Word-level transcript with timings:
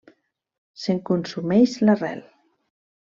Se’n 0.83 1.01
consumeix 1.09 1.75
l’arrel. 1.83 2.25